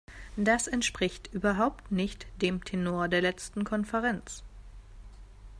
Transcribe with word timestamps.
Das 0.35 0.65
entspricht 0.65 1.31
überhaupt 1.31 1.91
nicht 1.91 2.25
dem 2.41 2.63
Tenor 2.63 3.07
der 3.07 3.21
letzten 3.21 3.63
Konferenz. 3.63 4.41